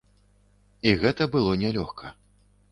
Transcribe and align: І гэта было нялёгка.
І 0.87 0.95
гэта 1.05 1.29
было 1.37 1.55
нялёгка. 1.65 2.13